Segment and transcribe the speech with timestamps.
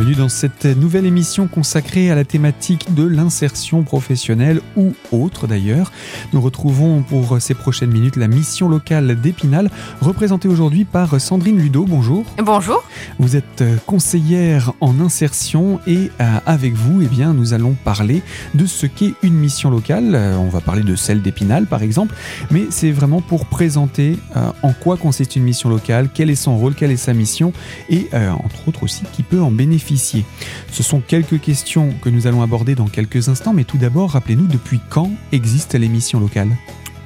[0.00, 5.92] bienvenue dans cette nouvelle émission consacrée à la thématique de l'insertion professionnelle ou autre d'ailleurs.
[6.32, 9.70] Nous retrouvons pour ces prochaines minutes la mission locale d'Épinal,
[10.00, 11.84] représentée aujourd'hui par Sandrine Ludo.
[11.84, 12.24] Bonjour.
[12.38, 12.82] Bonjour.
[13.18, 18.22] Vous êtes conseillère en insertion et euh, avec vous, eh bien, nous allons parler
[18.54, 20.14] de ce qu'est une mission locale.
[20.14, 22.14] Euh, on va parler de celle d'Épinal par exemple,
[22.50, 26.56] mais c'est vraiment pour présenter euh, en quoi consiste une mission locale, quel est son
[26.56, 27.52] rôle, quelle est sa mission
[27.90, 29.89] et entre autres aussi qui peut en bénéficier.
[29.96, 34.46] Ce sont quelques questions que nous allons aborder dans quelques instants, mais tout d'abord, rappelez-nous
[34.46, 36.50] depuis quand existent les missions locales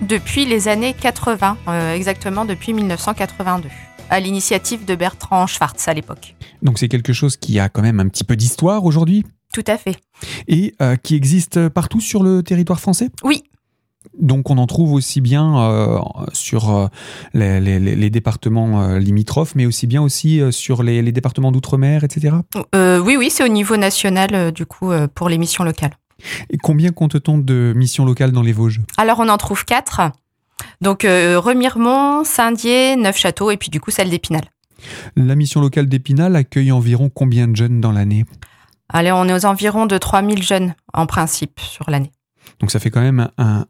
[0.02, 3.68] Depuis les années 80, euh, exactement depuis 1982
[4.10, 6.34] à l'initiative de Bertrand Schwartz à l'époque.
[6.62, 9.24] Donc c'est quelque chose qui a quand même un petit peu d'histoire aujourd'hui?
[9.52, 9.96] Tout à fait.
[10.46, 13.10] Et euh, qui existe partout sur le territoire français?
[13.22, 13.44] Oui,
[14.18, 15.98] donc on en trouve aussi bien euh,
[16.32, 16.86] sur euh,
[17.32, 22.36] les, départements euh, limitrophes, mais aussi bien aussi sur les, départements d'outre-mer, etc.
[22.74, 25.92] oui, oui, c'est au niveau national du coup pour les missions locales.
[26.50, 28.80] Et combien compte-t-on de missions locales dans les Vosges?
[28.96, 30.00] Alors on en trouve quatre.
[30.80, 34.42] Donc Remiremont, Saint-Dié, Neufchâteau et puis du coup celle d'Épinal.
[35.16, 38.24] La mission locale d'Épinal accueille environ combien de jeunes dans l'année?
[38.88, 42.12] Allez, on est aux environs de 3000 jeunes en principe sur l'année.
[42.60, 43.66] Donc ça fait quand même un,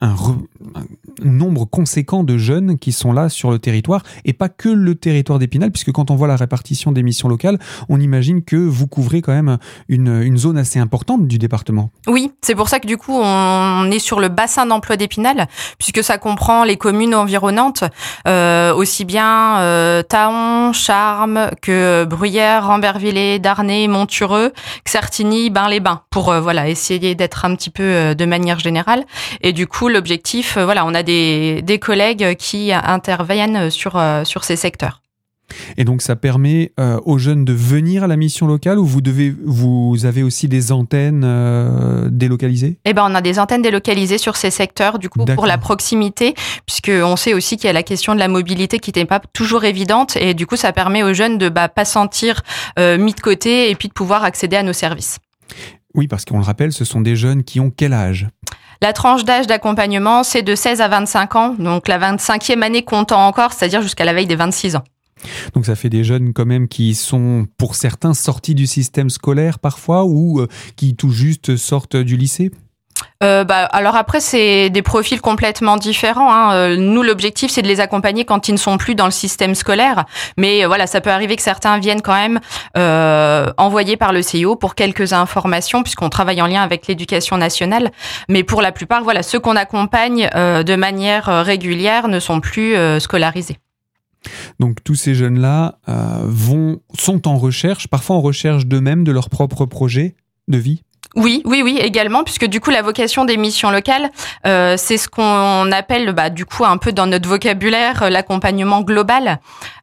[1.22, 5.38] nombre conséquent de jeunes qui sont là sur le territoire et pas que le territoire
[5.38, 9.22] d'Épinal, puisque quand on voit la répartition des missions locales, on imagine que vous couvrez
[9.22, 11.90] quand même une, zone assez importante du département.
[12.08, 15.46] Oui, c'est pour ça que du coup on est sur le bassin d'emploi d'Épinal,
[15.78, 17.84] puisque ça comprend les communes environnantes,
[18.26, 24.52] euh, aussi bien euh, Taon, Charmes que Bruyères, Rambervillers, Darnay, Montureux,
[24.84, 29.04] Xertigny, Bain-les-Bains, pour euh, voilà essayer d'être un petit peu de manière générale
[29.40, 34.44] et du coup, l'objectif, voilà, on a des, des collègues qui interviennent sur, euh, sur
[34.44, 35.00] ces secteurs.
[35.76, 39.02] Et donc ça permet euh, aux jeunes de venir à la mission locale ou vous
[39.02, 42.78] devez vous avez aussi des antennes délocalisées?
[42.86, 46.34] Eh ben on a des antennes délocalisées sur ces secteurs du coup pour la proximité
[46.66, 49.20] puisque on sait aussi qu'il y a la question de la mobilité qui n'est pas
[49.34, 52.40] toujours évidente et du coup ça permet aux jeunes de bah, pas sentir
[52.78, 55.18] mis de côté et puis de pouvoir accéder à nos services.
[55.94, 58.26] Oui, parce qu'on le rappelle, ce sont des jeunes qui ont quel âge?
[58.80, 63.26] La tranche d'âge d'accompagnement, c'est de 16 à 25 ans, donc la 25e année comptant
[63.26, 64.84] encore, c'est-à-dire jusqu'à la veille des 26 ans.
[65.54, 69.58] Donc ça fait des jeunes quand même qui sont pour certains sortis du système scolaire
[69.58, 72.50] parfois ou euh, qui tout juste sortent du lycée?
[73.22, 76.32] Euh, bah, alors après, c'est des profils complètement différents.
[76.32, 76.54] Hein.
[76.54, 79.54] Euh, nous, l'objectif, c'est de les accompagner quand ils ne sont plus dans le système
[79.54, 80.04] scolaire.
[80.36, 82.40] Mais euh, voilà, ça peut arriver que certains viennent quand même
[83.56, 87.90] envoyés par le CIO pour quelques informations, puisqu'on travaille en lien avec l'éducation nationale.
[88.28, 93.58] Mais pour la plupart, voilà, ceux qu'on accompagne de manière régulière ne sont plus scolarisés.
[94.58, 95.78] Donc tous ces jeunes-là
[96.22, 100.14] vont sont en recherche, parfois en recherche d'eux-mêmes, de leur propre projet
[100.48, 100.82] de vie?
[101.16, 104.10] Oui, oui, oui, également, puisque du coup la vocation des missions locales,
[104.46, 108.82] euh, c'est ce qu'on appelle, bah, du coup, un peu dans notre vocabulaire, euh, l'accompagnement
[108.82, 109.38] global.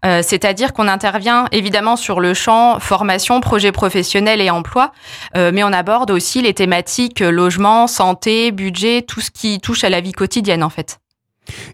[0.06, 4.92] Euh, c'est-à-dire qu'on intervient évidemment sur le champ formation, projet professionnel et emploi,
[5.36, 10.02] mais on aborde aussi les thématiques logement, santé, budget, tout ce qui touche à la
[10.02, 11.00] vie quotidienne en fait.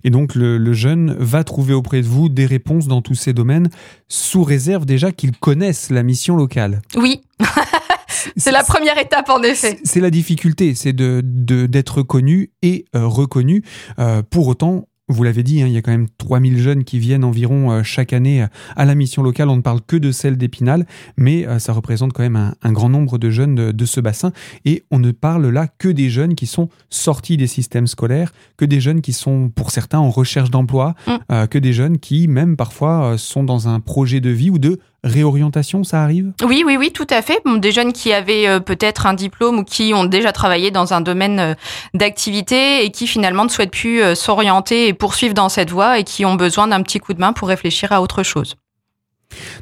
[0.03, 3.69] Et donc le, jeune va trouver auprès de vous des réponses dans tous ces domaines,
[4.07, 6.81] sous réserve déjà qu'il connaisse la mission locale.
[6.95, 7.22] Oui.
[8.36, 9.80] c'est la première étape en effet.
[9.84, 13.64] C'est la difficulté, c'est de d'être connu et euh, reconnu.
[14.00, 17.00] Euh, pour autant, vous l'avez dit, hein, il y a quand même 3000 jeunes qui
[17.00, 18.46] viennent environ euh, chaque année
[18.76, 19.50] à la mission locale.
[19.50, 20.86] On ne parle que de celle d'Épinal,
[21.16, 24.34] mais euh, ça représente quand même un, grand nombre de jeunes de, ce bassin.
[24.66, 28.66] Et on ne parle là que des jeunes qui sont sortis des systèmes scolaires, que
[28.66, 31.48] des jeunes qui sont pour certains en recherche d'emploi, mm.
[31.48, 35.84] que des jeunes qui même parfois sont dans un projet de vie ou de réorientation,
[35.84, 36.34] ça arrive?
[36.45, 37.41] Oui, oui, oui, tout à fait.
[37.57, 41.01] Des jeunes qui avaient euh, peut-être un diplôme ou qui ont déjà travaillé dans un
[41.01, 41.53] domaine euh,
[41.94, 46.04] d'activité et qui finalement ne souhaitent plus euh, s'orienter et poursuivre dans cette voie et
[46.04, 48.56] qui ont besoin d'un petit coup de main pour réfléchir à autre chose.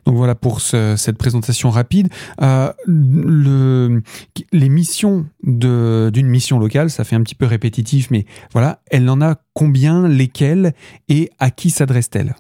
[0.06, 2.09] Donc voilà pour cette présentation rapide.
[2.38, 4.03] le,
[4.51, 9.21] les missions d'une mission locale, ça fait un petit peu répétitif, mais voilà, elle en
[9.21, 10.74] a combien, lesquelles
[11.09, 12.36] et à qui s'adresse-t-elle?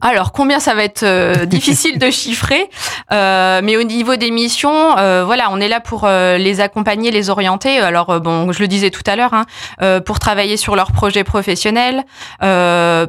[0.00, 2.70] Alors combien ça va être euh, difficile de chiffrer,
[3.10, 7.30] euh, mais au niveau des missions, euh, voilà, on est là pour les accompagner, les
[7.30, 7.78] orienter.
[7.78, 12.04] Alors bon, je le disais tout à l'heure, hein, pour travailler sur leur projet professionnel,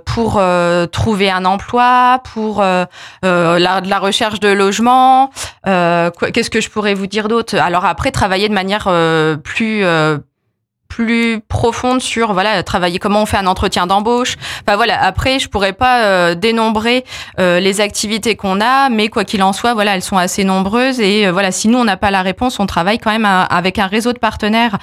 [0.05, 0.41] pour
[0.91, 2.87] trouver un emploi, pour la,
[3.21, 5.29] la, recherche de logement.
[5.65, 7.55] Qu'est-ce que je pourrais vous dire d'autre?
[7.57, 8.89] Alors après, travailler de manière
[9.43, 9.83] plus
[10.89, 14.35] plus profonde sur voilà travailler comment on fait un entretien d'embauche.
[14.65, 17.05] Enfin voilà, après je pourrais pas euh, dénombrer
[17.39, 20.99] euh, les activités qu'on a, mais quoi qu'il en soit, voilà, elles sont assez nombreuses
[20.99, 23.79] et euh, voilà, si nous on n'a pas la réponse, on travaille quand même avec
[23.79, 24.77] un réseau de partenaires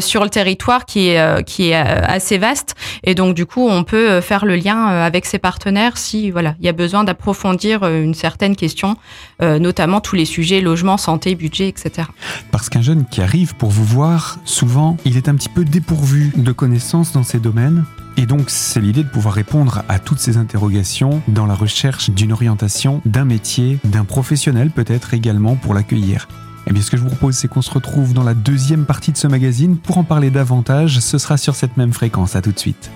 [0.00, 4.20] sur le territoire qui est qui est assez vaste et donc du coup, on peut
[4.20, 8.54] faire le lien avec ces partenaires si voilà, il y a besoin d'approfondir une certaine
[8.54, 8.96] question,
[9.40, 12.08] notamment tous les sujets logement, santé, budget, etc.
[12.50, 16.32] Parce qu'un jeune qui arrive pour vous voir, souvent, il est un petit peu dépourvu
[16.36, 17.84] de connaissances dans ces domaines.
[18.16, 22.32] Et donc, c'est l'idée de pouvoir répondre à toutes ces interrogations dans la recherche d'une
[22.32, 26.28] orientation, d'un métier, d'un professionnel peut-être également pour l'accueillir.
[26.66, 29.12] Eh bien, ce que je vous propose, c'est qu'on se retrouve dans la deuxième partie
[29.12, 30.98] de ce magazine pour en parler davantage.
[31.00, 32.34] Ce sera sur cette même fréquence.
[32.34, 32.90] À tout de suite.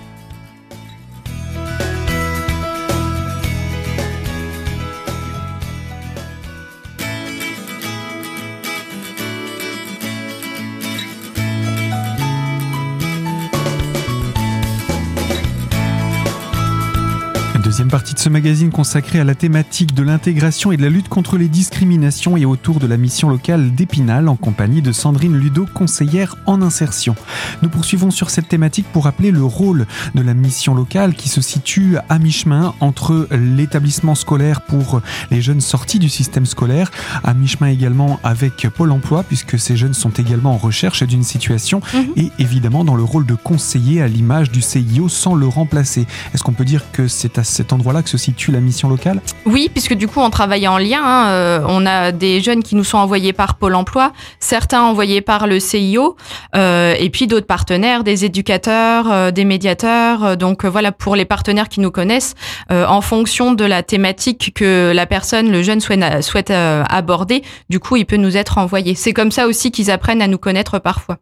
[17.91, 21.37] Partie de ce magazine consacré à la thématique de l'intégration et de la lutte contre
[21.37, 26.35] les discriminations et autour de la mission locale d'Épinal en compagnie de Sandrine Ludo, conseillère
[26.45, 27.15] en insertion.
[27.61, 29.85] Nous poursuivons sur cette thématique pour rappeler le rôle
[30.15, 35.61] de la mission locale qui se situe à mi-chemin entre l'établissement scolaire pour les jeunes
[35.61, 36.91] sortis du système scolaire,
[37.23, 41.81] à mi-chemin également avec Pôle emploi puisque ces jeunes sont également en recherche d'une situation
[41.93, 42.13] mhm.
[42.15, 46.07] et évidemment dans le rôle de conseiller à l'image du CIO sans le remplacer.
[46.33, 49.21] Est-ce qu'on peut dire que c'est assez cet endroit-là que se situe la mission locale
[49.45, 51.01] Oui, puisque du coup, on travaille en lien.
[51.03, 55.21] Hein, euh, on a des jeunes qui nous sont envoyés par Pôle emploi, certains envoyés
[55.21, 56.15] par le CIO,
[56.55, 60.37] euh, et puis d'autres partenaires, des éducateurs, euh, des médiateurs.
[60.37, 62.35] Donc voilà, pour les partenaires qui nous connaissent,
[62.69, 67.95] en fonction de la thématique que la personne, le jeune souhaite, souhaite aborder, du coup,
[67.95, 68.95] il peut nous être envoyé.
[68.95, 71.17] C'est comme ça aussi qu'ils apprennent à nous connaître parfois.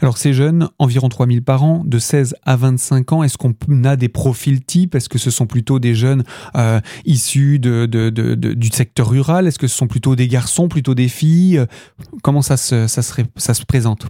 [0.00, 3.96] Alors ces jeunes, environ 3000 par an, de 16 à 25 ans, est-ce qu'on a
[3.96, 4.94] des profils types?
[4.94, 6.24] Est-ce que ce sont plutôt des jeunes
[6.56, 9.46] euh, issus du secteur rural?
[9.46, 11.64] Est-ce que ce sont plutôt des garçons, plutôt des filles?
[12.22, 14.06] Comment ça se, présente?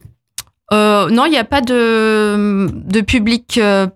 [0.72, 3.86] Euh, Non, il n'y a pas de, de public euh,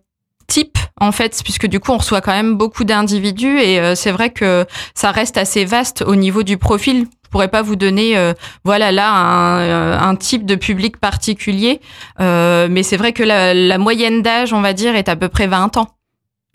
[0.46, 4.30] type en fait puisque du coup on reçoit quand même beaucoup d'individus et c'est vrai
[4.30, 8.32] que ça reste assez vaste au niveau du profil pourrais pas vous donner, euh,
[8.62, 11.80] voilà, là euh, un, type de public particulier,
[12.20, 15.48] euh, mais c'est vrai que la, moyenne d'âge, on va dire, est à peu près
[15.48, 15.88] 20 ans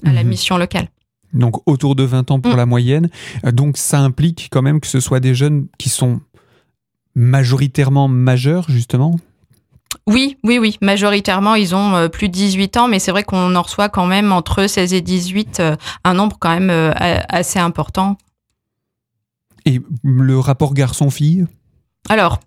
[0.06, 0.30] à la mhm.
[0.30, 0.88] mission locale.
[1.34, 2.58] Donc autour de 20 ans pour mm.
[2.58, 3.10] la moyenne.
[3.44, 6.22] Donc ça implique quand même que ce soit des jeunes qui sont
[7.14, 9.18] majoritairement majeurs, justement?
[10.08, 10.78] Oui, oui, oui.
[10.82, 14.32] Majoritairement, ils ont plus de 18 ans, mais c'est vrai qu'on en reçoit quand même
[14.32, 15.62] entre 16 et 18,
[16.06, 16.94] un nombre quand même
[17.28, 18.18] assez important.
[19.66, 21.46] Et le rapport garçon-fille?
[22.10, 22.40] Alors,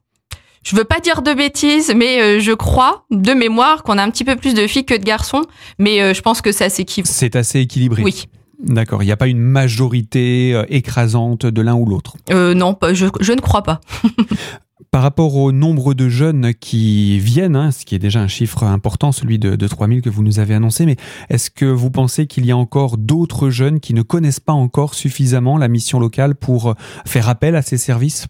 [0.62, 4.10] je veux pas dire de bêtises, mais euh, je crois, de mémoire, qu'on a un
[4.10, 5.42] petit peu plus de filles que de garçons,
[5.78, 7.08] mais euh, je pense que ça s'équivaut.
[7.10, 8.02] C'est assez équilibré.
[8.02, 8.26] Oui.
[8.60, 12.16] D'accord, il n'y a pas une majorité euh, écrasante de l'un ou l'autre?
[12.30, 13.80] non, je, je ne crois pas.
[14.92, 18.62] Par rapport au nombre de jeunes qui viennent, hein, ce qui est déjà un chiffre
[18.62, 20.96] important, celui de, de 3000 que vous nous avez annoncé, mais
[21.30, 24.94] est-ce que vous pensez qu'il y a encore d'autres jeunes qui ne connaissent pas encore
[24.94, 26.74] suffisamment la mission locale pour
[27.06, 28.28] faire appel à ces services?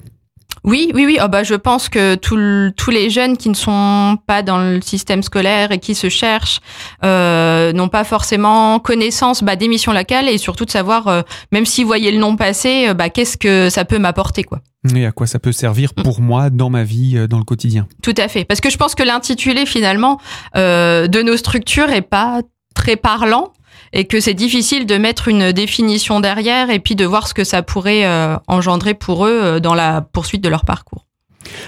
[0.64, 1.18] Oui, oui, oui.
[1.22, 5.22] Oh bah, je pense que tous les jeunes qui ne sont pas dans le système
[5.22, 6.60] scolaire et qui se cherchent
[7.04, 11.66] euh, n'ont pas forcément connaissance bah, des missions locales et surtout de savoir, euh, même
[11.66, 14.60] s'ils voyaient le nom passer, euh, bah, qu'est-ce que ça peut m'apporter, quoi.
[14.94, 16.02] Et à quoi ça peut servir mm.
[16.02, 17.86] pour moi dans ma vie, dans le quotidien.
[18.02, 18.44] Tout à fait.
[18.44, 20.20] Parce que je pense que l'intitulé, finalement,
[20.54, 22.42] de nos structures est pas
[22.74, 23.52] très parlant
[23.92, 27.44] et que c'est difficile de mettre une définition derrière et puis de voir ce que
[27.44, 31.06] ça pourrait euh, engendrer pour eux euh, dans la poursuite de leur parcours.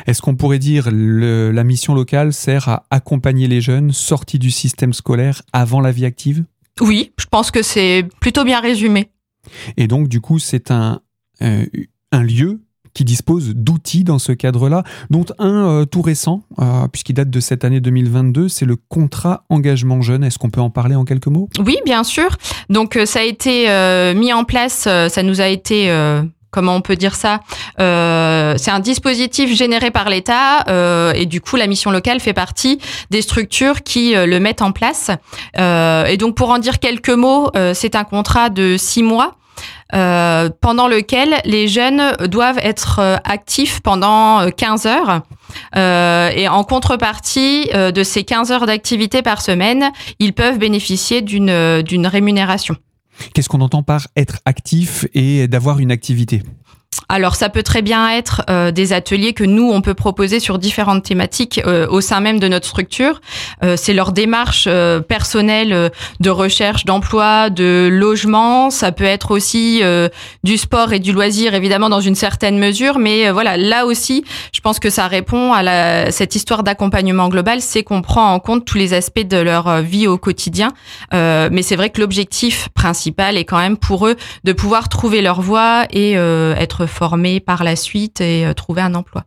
[0.06, 4.50] Est-ce qu'on pourrait dire que la mission locale sert à accompagner les jeunes sortis du
[4.50, 6.44] système scolaire avant la vie active?
[6.80, 9.10] Oui, je pense que c'est plutôt bien résumé.
[9.76, 11.00] Et donc, du coup, c'est un,
[11.42, 11.66] euh,
[12.12, 12.60] un lieu
[12.94, 17.40] qui dispose d'outils dans ce cadre-là, dont un euh, tout récent, euh, puisqu'il date de
[17.40, 20.22] cette année 2022, c'est le contrat engagement jeune.
[20.22, 21.48] Est-ce qu'on peut en parler en quelques mots?
[21.58, 22.36] Oui, bien sûr.
[22.70, 23.64] Donc euh, ça a été
[24.14, 25.90] mis en place, ça nous a été
[26.50, 27.40] comment on peut dire ça
[27.80, 32.32] euh, C'est un dispositif généré par l'État euh, et du coup la mission locale fait
[32.32, 32.78] partie
[33.10, 35.10] des structures qui le mettent en place.
[35.56, 39.36] et donc pour en dire quelques mots, c'est un contrat de six mois
[39.94, 45.22] euh, pendant lequel les jeunes doivent être euh, actifs pendant 15 euh, heures.
[46.36, 52.76] Et en contrepartie de ces 15 heures d'activité par semaine, ils peuvent bénéficier d'une rémunération.
[53.32, 56.42] Qu'est-ce qu'on entend par être actif et d'avoir une activité?
[57.08, 60.58] Alors ça peut très bien être euh, des ateliers que nous on peut proposer sur
[60.58, 63.20] différentes thématiques euh, au sein même de notre structure.
[63.62, 64.68] Euh, c'est leur démarche
[65.08, 68.70] personnelle de recherche d'emploi, de logement.
[68.70, 69.82] Ça peut être aussi
[70.42, 74.60] du sport et du loisir évidemment dans une certaine mesure, mais voilà là aussi je
[74.60, 78.64] pense que ça répond à la, cette histoire d'accompagnement global, c'est qu'on prend en compte
[78.64, 80.72] tous les aspects de leur vie au quotidien.
[81.12, 85.40] mais c'est vrai que l'objectif principal est quand même pour eux de pouvoir trouver leur
[85.40, 89.24] voie et être former par la suite et euh, trouver un emploi.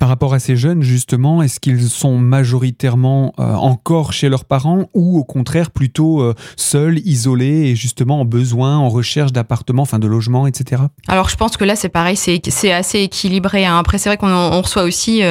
[0.00, 4.90] Par rapport à ces jeunes, justement, est-ce qu'ils sont majoritairement euh, encore chez leurs parents
[4.92, 10.00] ou au contraire plutôt euh, seuls, isolés et justement en besoin, en recherche d'appartements, enfin
[10.00, 10.82] de logements, etc.
[11.06, 13.64] Alors je pense que là c'est pareil, c'est assez équilibré.
[13.64, 13.78] Hein.
[13.78, 15.22] Après c'est vrai qu'on reçoit aussi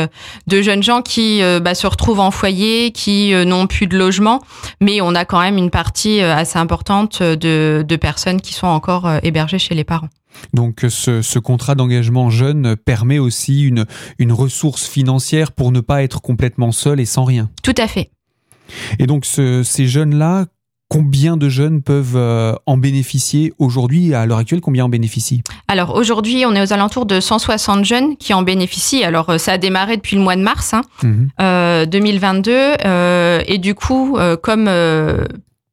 [0.47, 4.41] de jeunes gens qui bah, se retrouvent en foyer, qui n'ont plus de logement,
[4.79, 9.07] mais on a quand même une partie assez importante de, de personnes qui sont encore
[9.21, 10.09] hébergées chez les parents.
[10.53, 13.85] Donc ce, contrat d'engagement jeune permet aussi une,
[14.19, 17.49] une ressource financière pour ne pas être complètement seul et sans rien.
[17.63, 18.11] Tout à fait.
[18.99, 20.45] Et donc ces jeunes-là,
[20.91, 25.41] combien de jeunes peuvent euh, en bénéficier aujourd'hui À l'heure actuelle, combien en bénéficient?
[25.69, 29.05] Alors aujourd'hui, on est aux alentours de 160 jeunes qui en bénéficient.
[29.05, 32.51] Alors euh, ça a démarré depuis le mois de mars 2022.
[32.51, 32.85] Hein, mmh.
[32.85, 34.69] euh, et du coup, comme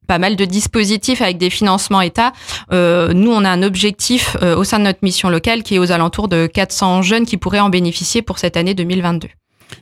[0.09, 2.33] pas mal de dispositifs avec des financements État.
[2.73, 5.79] Euh, nous, on a un objectif euh, au sein de notre mission locale qui est
[5.79, 9.29] aux alentours de 400 jeunes qui pourraient en bénéficier pour cette année 2022.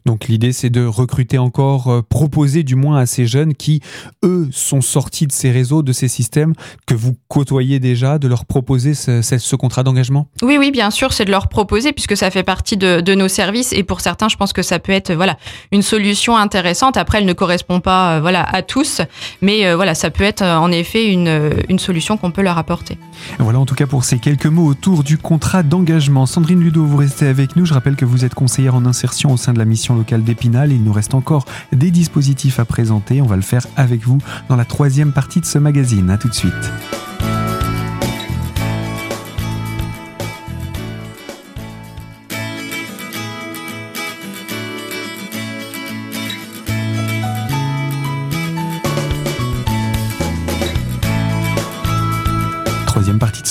[0.05, 3.81] Donc l'idée c'est de recruter encore, euh, proposer du moins à ces jeunes qui,
[4.25, 6.55] eux, sont sortis de ces réseaux, de ces systèmes
[6.87, 10.29] que vous côtoyez déjà, de leur proposer ce, contrat d'engagement?
[10.43, 13.73] Oui, oui, bien sûr, c'est de leur proposer puisque ça fait partie de, nos services
[13.73, 15.39] et pour certains, je pense que ça peut être voilà
[15.73, 16.97] une solution intéressante.
[16.97, 19.01] Après, elle ne correspond pas euh, voilà à tous,
[19.41, 22.99] mais euh, voilà, ça peut être en effet une, une solution qu'on peut leur apporter.
[23.39, 26.27] Voilà en tout cas pour ces quelques mots autour du contrat d'engagement.
[26.27, 27.65] Sandrine Ludo, vous restez avec nous.
[27.65, 30.73] Je rappelle que vous êtes conseillère en insertion au sein de la mission locale d'Épinal.
[30.73, 33.21] Il nous reste encore des dispositifs à présenter.
[33.21, 34.19] On va le faire avec vous
[34.49, 36.11] dans la troisième partie de ce magazine.
[36.11, 36.53] A tout de suite.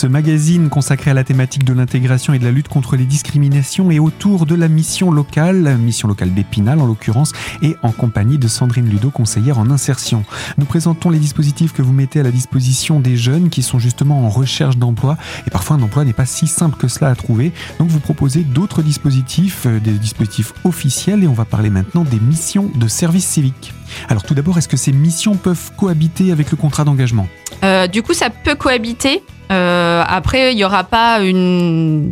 [0.06, 3.90] Ce magazine consacré à la thématique de l'intégration et de la lutte contre les discriminations
[3.90, 7.32] et autour de la mission locale, mission locale d'Épinal en l'occurrence,
[7.64, 10.24] et en compagnie de Sandrine Ludo, conseillère en insertion.
[10.60, 14.28] Nous présentons les dispositifs que vous mettez à la disposition des jeunes qui sont justement
[14.28, 17.52] en recherche d'emploi et parfois un emploi n'est pas si simple que cela à trouver.
[17.80, 22.20] Donc vous proposez d'autres dispositifs, euh, des dispositifs officiels et on va parler maintenant des
[22.20, 23.74] missions de service civique.
[24.08, 27.28] Alors tout d'abord, est-ce que ces missions peuvent cohabiter avec le contrat d'engagement?
[27.64, 29.24] Euh, Du coup, ça peut cohabiter.
[29.52, 32.10] Euh, après, il n'y aura pas une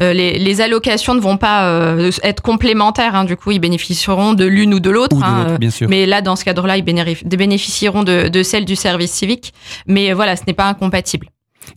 [0.00, 3.14] euh, les, allocations ne vont pas être complémentaires.
[3.14, 3.24] Hein.
[3.24, 5.22] du coup, ils bénéficieront de l'une ou de l'autre.
[5.22, 5.58] Hein.
[5.88, 9.52] mais là, dans ce cadre-là, ils bénéficieront de, de, celle du service civique.
[9.86, 11.28] Mais voilà, ce n'est pas incompatible.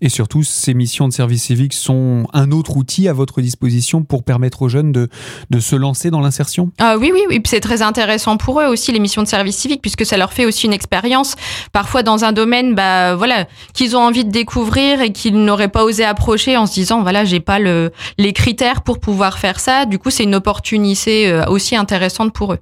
[0.01, 4.23] Et surtout, ces missions de service civique sont un autre outil à votre disposition pour
[4.23, 5.09] permettre aux jeunes de,
[5.49, 6.71] de se lancer dans l'insertion?
[6.79, 7.41] Ah, Oui, oui, oui.
[7.45, 10.45] C'est très intéressant pour eux aussi, les missions de service civique, puisque ça leur fait
[10.45, 11.35] aussi une expérience,
[11.71, 15.83] parfois dans un domaine bah, voilà, qu'ils ont envie de découvrir et qu'ils n'auraient pas
[15.83, 19.85] osé approcher en se disant, voilà, j'ai pas le, les critères pour pouvoir faire ça.
[19.85, 22.59] Du coup, c'est une opportunité euh, aussi intéressante pour eux.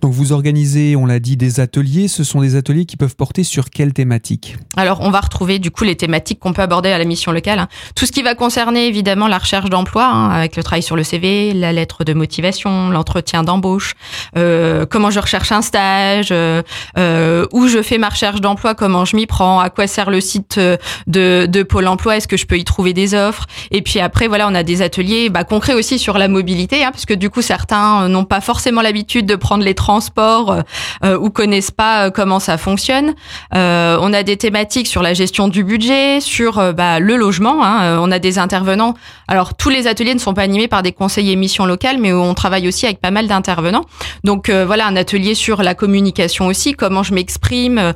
[0.00, 2.08] Donc vous organisez, on l'a dit, des ateliers.
[2.08, 4.56] Ce sont des ateliers qui peuvent porter sur quelle thématique?
[4.76, 7.58] Alors on va retrouver du coup les thématiques qu'on peut aborder à la mission locale.
[7.58, 7.68] Hein.
[7.94, 11.04] Tout ce qui va concerner évidemment la recherche d'emploi, hein, avec le travail sur le
[11.04, 13.94] CV, la lettre de motivation, l'entretien d'embauche,
[14.36, 16.62] euh, comment je recherche un stage, euh,
[16.98, 20.20] euh, où je fais ma recherche d'emploi, comment je m'y prends, à quoi sert le
[20.20, 20.58] site
[21.06, 23.46] de, de Pôle Emploi, est-ce que je peux y trouver des offres?
[23.70, 26.90] Et puis après voilà, on a des ateliers bah, concrets aussi sur la mobilité, hein,
[26.92, 30.62] parce que du coup certains n'ont pas forcément l'habitude de prendre les transports euh,
[31.04, 33.14] euh, ou connaissent pas euh, comment ça fonctionne.
[33.52, 37.64] on a des thématiques sur la gestion du budget, sur bah, le logement.
[37.64, 37.98] Hein.
[38.00, 38.94] On a des intervenants.
[39.28, 42.34] Alors tous les ateliers ne sont pas animés par des conseillers missions locales, mais on
[42.34, 43.84] travaille aussi avec pas mal d'intervenants.
[44.24, 47.94] Donc voilà un atelier sur la communication aussi, comment je m'exprime,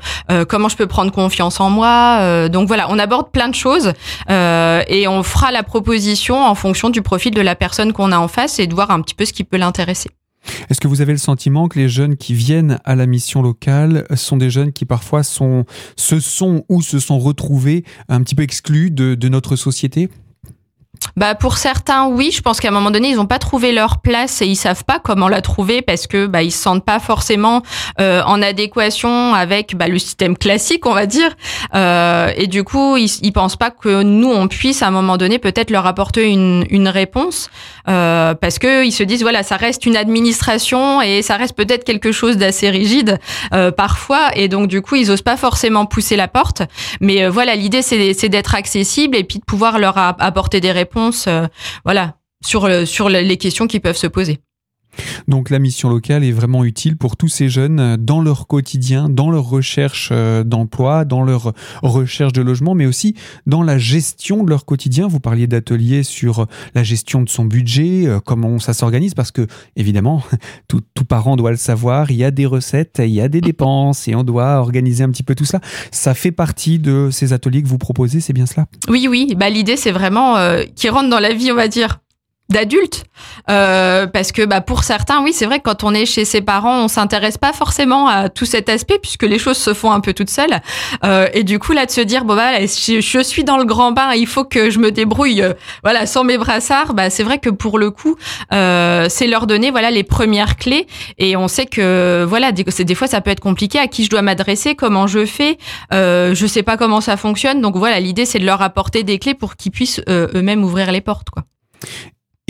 [0.49, 2.49] comment je peux prendre confiance en moi.
[2.49, 3.93] donc voilà, on aborde plein de choses
[4.29, 8.29] et on fera la proposition en fonction du profil de la personne qu'on a en
[8.29, 10.11] face et de voir un petit peu ce qui peut l'intéresser.
[10.71, 14.07] Est-ce que vous avez le sentiment que les jeunes qui viennent à la mission locale
[14.17, 15.65] sont des jeunes qui parfois sont,
[15.97, 20.09] se sont ou se sont retrouvés un petit peu exclus de, notre société?
[21.17, 24.01] Bah pour certains oui, je pense qu'à un moment donné ils n'ont pas trouvé leur
[24.01, 26.99] place et ils savent pas comment la trouver parce que bah ils se sentent pas
[27.01, 27.63] forcément
[28.01, 31.31] euh, en adéquation avec bah, le système classique on va dire.
[31.75, 35.17] Euh, et du coup ils, ils pensent pas que nous on puisse à un moment
[35.17, 37.51] donné peut-être leur apporter une, une réponse.
[37.89, 41.85] Euh, parce que ils se disent voilà ça reste une administration et ça reste peut-être
[41.85, 43.19] quelque chose d'assez rigide
[43.55, 44.31] euh, parfois.
[44.35, 46.63] Et donc du coup ils osent pas forcément pousser la porte.
[47.01, 50.88] Mais euh, voilà l'idée c'est d'être accessible et puis de pouvoir leur apporter des réponses
[51.29, 51.47] euh,
[51.85, 54.41] voilà, sur, euh, sur les questions qui peuvent se poser.
[55.29, 59.09] Donc la mission locale est vraiment utile pour tous ces jeunes euh, dans leur quotidien,
[59.09, 60.13] dans leur recherche
[60.45, 61.53] d'emploi, dans leur
[61.83, 63.15] recherche de logement, mais aussi
[63.47, 65.07] dans la gestion de leur quotidien.
[65.07, 70.23] Vous parliez d'ateliers sur la gestion de son budget, comment ça s'organise, parce que évidemment,
[70.69, 73.41] tout, tout, parent doit le savoir, il y a des recettes, il y a des
[73.41, 75.61] dépenses, et on doit organiser un petit peu tout ça.
[75.91, 78.67] Ça fait partie de ces ateliers que vous proposez, c'est bien cela?
[78.89, 79.35] Oui, oui.
[79.37, 82.01] Bah, L'idée, c'est vraiment euh, qu'ils rentrent dans la vie, on va dire,
[82.49, 83.05] d'adultes.
[83.51, 86.41] Euh, parce que bah pour certains oui c'est vrai que quand on est chez ses
[86.41, 90.01] parents on s'intéresse pas forcément à tout cet aspect puisque les choses se font un
[90.01, 90.61] peu toutes seules.
[91.05, 93.65] Euh, et du coup là de se dire bon bah je, je, suis dans le
[93.65, 95.53] grand bain il faut que je me débrouille euh,
[95.83, 98.17] voilà sans mes brassards bah c'est vrai que pour le coup
[98.53, 100.87] euh, c'est leur donner voilà les premières clés.
[101.19, 104.11] Et on sait que voilà des, des fois ça peut être compliqué à qui je
[104.11, 105.59] dois m'adresser comment je fais
[105.93, 107.61] euh, je sais pas comment ça fonctionne.
[107.61, 111.01] Donc voilà l'idée c'est de leur apporter des clés pour qu'ils puissent eux-mêmes ouvrir les
[111.01, 111.45] portes quoi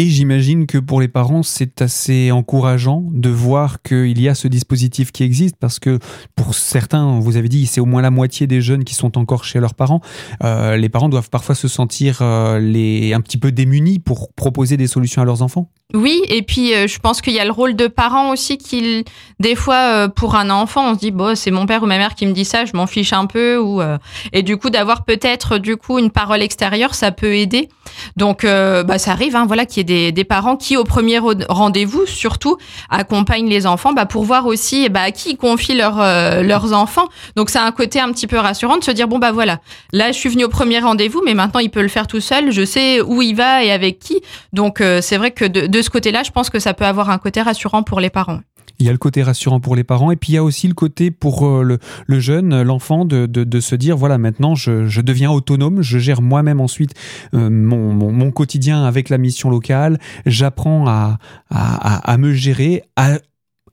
[0.01, 4.47] et j'imagine que pour les parents, c'est assez encourageant de voir qu'il y a ce
[4.47, 5.99] dispositif qui existe parce que
[6.37, 9.43] pour certains, vous avez dit, c'est au moins la moitié des jeunes qui sont encore
[9.43, 10.01] chez leurs parents.
[10.45, 14.87] Euh, les parents doivent parfois se sentir euh, un petit peu démunis pour proposer des
[14.87, 15.69] solutions à leurs enfants.
[15.95, 19.07] Oui, et puis euh, je pense qu'il y a le rôle de parents aussi qui,
[19.41, 21.97] des fois, euh, pour un enfant, on se dit bon, c'est mon père ou ma
[21.97, 23.97] mère qui me dit ça, je m'en fiche un peu, ou euh,
[24.35, 27.71] et du coup d'avoir peut-être du coup une parole extérieure, ça peut aider.
[28.17, 31.21] Donc bah ça arrive, hein, voilà, qu'il y ait des, des, parents qui au premier
[31.49, 32.59] rendez-vous surtout
[32.91, 35.97] accompagnent les enfants, bah pour voir aussi bah à qui ils confient leurs
[36.43, 37.09] leurs enfants.
[37.35, 39.61] Donc c'est un côté un petit peu rassurant de se dire bon bah voilà,
[39.95, 42.53] là je suis venu au premier rendez-vous, mais maintenant il peut le faire tout seul,
[42.53, 44.21] je sais où il va et avec qui.
[44.53, 47.09] Donc c'est vrai que de, de de ce côté-là, je pense que ça peut avoir
[47.09, 48.41] un côté rassurant pour les parents.
[48.81, 50.67] Il y a le côté rassurant pour les parents et puis il y a aussi
[50.67, 54.55] le côté pour euh, le, le jeune, l'enfant, de, de, de, se dire voilà maintenant
[54.55, 56.95] je, je deviens autonome, je gère moi-même ensuite
[57.35, 61.19] euh, mon, mon, mon, quotidien avec la mission locale, j'apprends à,
[61.51, 63.19] à, à, me gérer, à,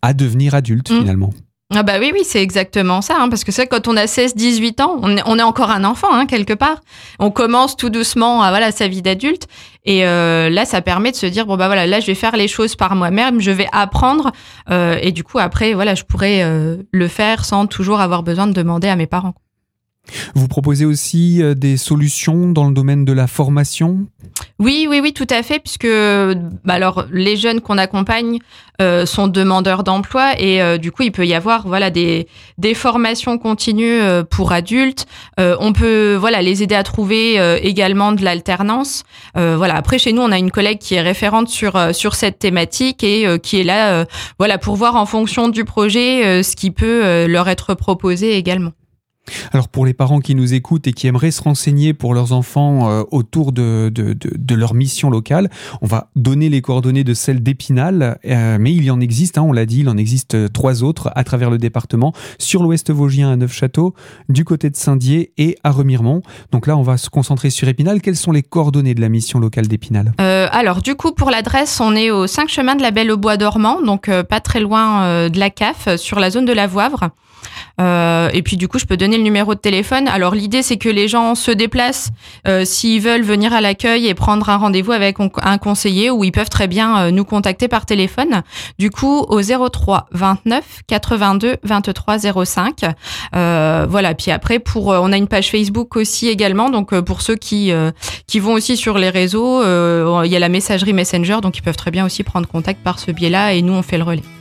[0.01, 0.99] à devenir adulte mmh.
[0.99, 1.33] finalement.
[1.77, 4.81] Ah bah oui, oui, c'est exactement ça, hein, parce que c'est quand on a 16-18
[4.81, 6.79] ans, on est, encore un enfant, hein, quelque part.
[7.19, 9.47] On commence tout doucement à voilà, sa vie d'adulte,
[9.83, 12.37] et euh, là, ça permet de se dire, bon bah voilà, là, je vais faire
[12.37, 14.31] les choses par moi-même, je vais apprendre,
[14.71, 18.47] euh, et du coup, après, voilà, je pourrais euh, le faire sans toujours avoir besoin
[18.47, 19.33] de demander à mes parents.
[20.33, 24.07] Vous proposez aussi des solutions dans le domaine de la formation?
[24.57, 25.87] Oui, oui, oui, tout à fait, puisque
[26.63, 28.39] bah alors les jeunes qu'on accompagne
[28.81, 32.73] euh, sont demandeurs d'emploi et euh, du coup il peut y avoir voilà des des
[32.73, 35.07] formations continues euh, pour adultes.
[35.37, 39.03] On peut voilà les aider à trouver également de l'alternance.
[39.35, 43.03] voilà après chez nous on a une collègue qui est référente sur sur cette thématique
[43.03, 44.05] et qui est là
[44.39, 48.71] voilà pour voir en fonction du projet ce qui peut leur être proposé également.
[49.51, 52.89] Alors pour les parents qui nous écoutent et qui aimeraient se renseigner pour leurs enfants
[52.89, 53.91] euh, autour de,
[54.55, 55.49] leur mission locale,
[55.81, 59.43] on va donner les coordonnées de celle d'Épinal, euh, mais il y en existe, hein,
[59.43, 62.91] on l'a dit, il en existe euh, trois autres à travers le département, sur l'ouest
[62.91, 63.93] vosgien à Neufchâteau,
[64.29, 66.21] du côté de Saint-Dié et à Remiremont.
[66.51, 68.01] Donc là, on va se concentrer sur Épinal.
[68.01, 70.13] Quelles sont les coordonnées de la mission locale d'Épinal?
[70.17, 73.37] Alors du coup, pour l'adresse, on est au 5 chemin de la Belle au Bois
[73.37, 77.09] dormant, donc pas très loin de la CAF, sur la zone de la Voivre.
[77.79, 80.07] Euh, et puis du coup, je peux donner le numéro de téléphone.
[80.07, 82.11] Alors l'idée, c'est que les gens se déplacent
[82.47, 86.31] euh, s'ils veulent venir à l'accueil et prendre un rendez-vous avec un conseiller, ou ils
[86.31, 88.43] peuvent très bien euh, nous contacter par téléphone.
[88.79, 92.85] Du coup, au 03 29 82 23 05.
[93.35, 94.13] Euh, voilà.
[94.13, 96.69] Puis après, pour on a une page Facebook aussi également.
[96.69, 97.71] Donc pour ceux qui
[98.27, 101.75] qui vont aussi sur les réseaux, il y a la messagerie Messenger, donc ils peuvent
[101.75, 104.34] très bien aussi prendre contact par ce biais-là, et nous on fait le relais.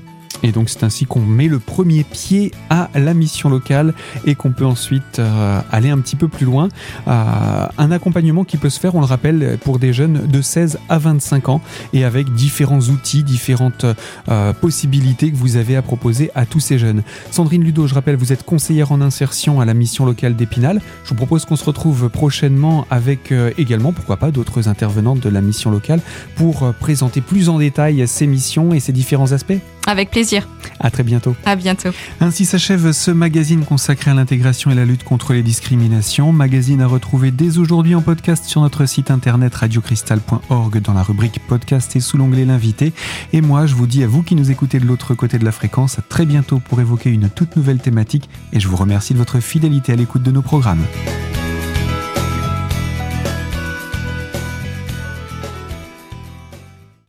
[0.44, 3.94] Et donc c'est ainsi qu'on met le premier pied à la mission locale
[4.26, 6.68] et qu'on peut ensuite euh, aller un petit peu plus loin.
[7.08, 10.80] Euh, un accompagnement qui peut se faire, on le rappelle, pour des jeunes de 16
[10.90, 11.62] à 25 ans
[11.94, 13.86] et avec différents outils, différentes
[14.28, 17.02] euh, possibilités que vous avez à proposer à tous ces jeunes.
[17.30, 20.82] Sandrine Ludo, je rappelle, vous êtes conseillère en insertion à la mission locale d'Épinal.
[21.04, 25.40] Je vous propose qu'on se retrouve prochainement avec également, pourquoi pas, d'autres intervenantes de la
[25.40, 26.00] mission locale
[26.36, 29.54] pour présenter plus en détail ces missions et ces différents aspects.
[29.86, 30.48] Avec plaisir.
[30.80, 31.36] À très bientôt.
[31.44, 31.90] À bientôt.
[32.20, 36.32] Ainsi s'achève ce magazine consacré à l'intégration et la lutte contre les discriminations.
[36.32, 41.40] Magazine à retrouver dès aujourd'hui en podcast sur notre site internet radiocristal.org dans la rubrique
[41.46, 42.92] podcast et sous l'onglet l'invité.
[43.32, 45.52] Et moi, je vous dis à vous qui nous écoutez de l'autre côté de la
[45.52, 49.18] fréquence, à très bientôt pour évoquer une toute nouvelle thématique et je vous remercie de
[49.18, 50.84] votre fidélité à l'écoute de nos programmes.